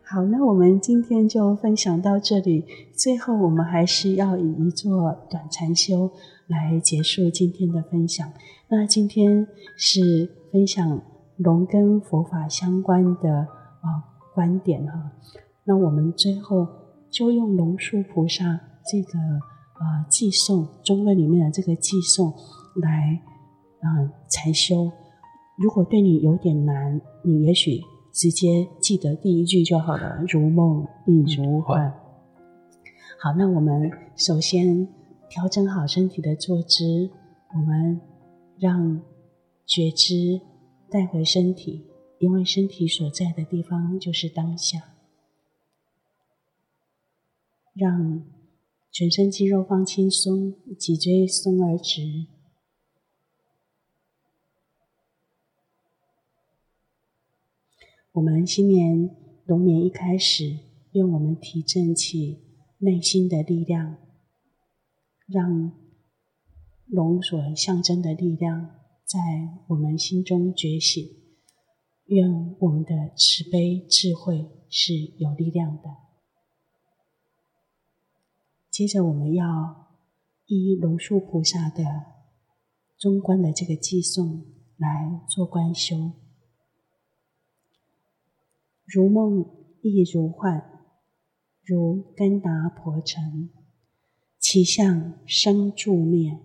[0.03, 2.65] 好，那我们今天就分享到这里。
[2.97, 6.11] 最后，我们还是要以一座短禅修
[6.47, 8.27] 来结束今天的分享。
[8.69, 11.03] 那今天是分享
[11.37, 14.03] 龙跟佛法相关的啊、哦、
[14.35, 15.13] 观点哈。
[15.65, 16.67] 那我们最后
[17.11, 18.59] 就用龙树菩萨
[18.91, 19.19] 这个。
[19.83, 22.33] 啊，寄送中论里面的这个寄送
[22.77, 23.21] 来
[23.81, 24.93] 啊禅修，
[25.59, 27.81] 如果对你有点难，你也许
[28.13, 30.23] 直接记得第一句就好了。
[30.29, 31.93] 如梦亦如幻。
[33.19, 34.87] 好，那我们首先
[35.29, 37.11] 调整好身体的坐姿，
[37.53, 38.01] 我们
[38.61, 39.03] 让
[39.67, 40.41] 觉知
[40.89, 41.89] 带回身体，
[42.21, 44.79] 因为身体所在的地方就是当下，
[47.75, 48.23] 让。
[48.93, 52.27] 全身肌肉放轻松，脊椎松而直。
[58.13, 59.17] 我们新年
[59.47, 60.59] 龙年一开始，
[60.93, 62.43] 愿我们提振起
[62.77, 63.97] 内心的力量，
[65.27, 65.73] 让
[66.85, 68.77] 龙所象征的力量
[69.07, 69.19] 在
[69.69, 71.03] 我们心中觉醒，
[72.05, 76.12] 愿我们的慈悲智慧是有力量的。
[78.73, 79.99] 接着，我们要
[80.47, 81.85] 依龙树菩萨的
[82.97, 84.47] 中观的这个偈颂
[84.79, 86.13] 来做观修。
[88.87, 89.45] 如梦
[89.83, 90.89] 亦如幻，
[91.63, 93.51] 如干达婆城，
[94.39, 96.39] 其相生住灭，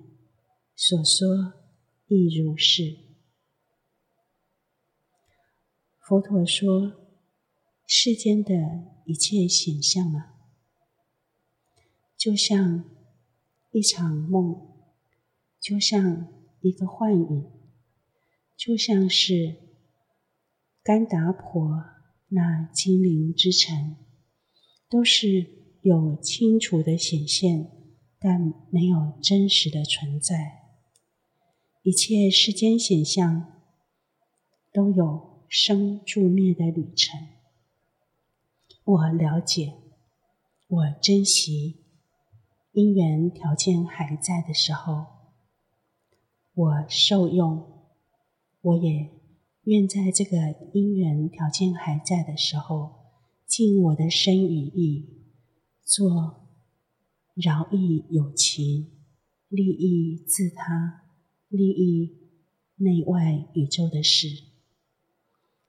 [0.76, 1.54] 所说
[2.08, 3.06] 亦如是。
[6.02, 6.92] 佛陀说，
[7.86, 8.54] 世间的
[9.06, 10.37] 一切显象啊，
[12.18, 12.84] 就像
[13.72, 14.60] 一场梦，
[15.60, 16.28] 就像
[16.62, 17.52] 一个幻影，
[18.56, 19.56] 就像是
[20.84, 21.86] 甘达婆。
[22.30, 23.96] 那精灵之城，
[24.90, 27.72] 都是有清楚的显现，
[28.20, 30.64] 但没有真实的存在。
[31.84, 33.62] 一切世间显象，
[34.74, 37.18] 都有生住灭的旅程。
[38.84, 39.76] 我了解，
[40.68, 41.86] 我珍惜，
[42.78, 45.08] 因缘条件还在的时候，
[46.54, 47.88] 我受用，
[48.62, 49.10] 我也。
[49.64, 50.38] 愿在这个
[50.74, 52.92] 因缘条件还在的时候，
[53.48, 55.24] 尽我的身与意，
[55.84, 56.48] 做
[57.34, 58.92] 饶益有情、
[59.50, 61.02] 利益自他、
[61.50, 62.16] 利益
[62.76, 64.28] 内外宇宙的事。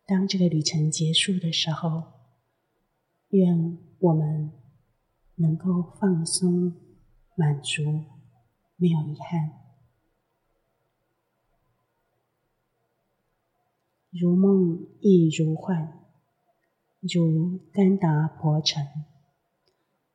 [0.04, 2.02] 当这个旅程结束的时候，
[3.30, 4.52] 愿我们
[5.36, 6.72] 能够放松、
[7.38, 8.04] 满足，
[8.74, 9.52] 没有遗憾。
[14.10, 16.02] 如梦亦如幻，
[16.98, 18.84] 如干达婆城，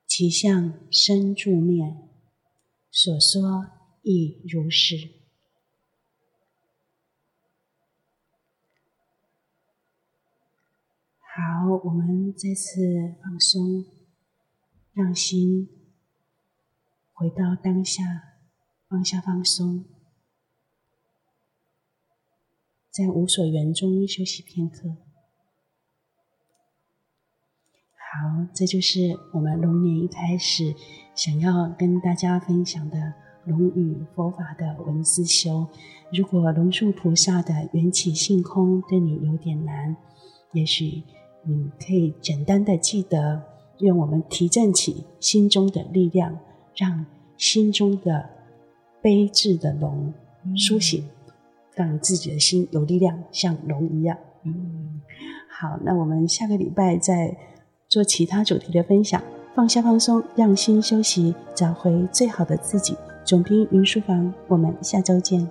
[0.05, 1.95] 其相生住灭，
[2.91, 3.69] 所说
[4.01, 4.97] 亦如是。
[11.21, 13.85] 好，我们再次放松，
[14.91, 15.69] 让心
[17.23, 18.03] 回到当下，
[18.89, 19.85] 放下放松。
[22.91, 24.89] 在无所缘中休息片刻。
[27.95, 30.75] 好，这就是我们龙年一开始
[31.15, 33.13] 想要跟大家分享的
[33.45, 35.69] 龙语佛法的文思修。
[36.11, 39.95] 如果龙树菩萨的缘起性空对你有点难，
[40.51, 41.01] 也许
[41.45, 43.41] 你可以简单的记得，
[43.79, 46.37] 愿我们提振起心中的力量，
[46.75, 47.05] 让
[47.37, 48.29] 心中的
[49.01, 50.13] 悲智的龙
[50.55, 51.03] 苏醒。
[51.75, 54.15] 让自己的心有力量，像龙一样。
[54.43, 55.01] 嗯，
[55.49, 57.35] 好，那我们下个礼拜再
[57.89, 59.19] 做其他主题的分享。
[59.55, 62.95] 放下放松，让心休息，找回最好的自己。
[63.25, 65.49] 总兵云书房，我们下周见。